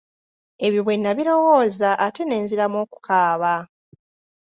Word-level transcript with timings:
Ebyo 0.65 0.81
bwe 0.83 0.95
nabirowooza 0.97 1.89
ate 2.05 2.21
ne 2.25 2.37
nziramu 2.43 2.77
okukaaba. 2.83 3.53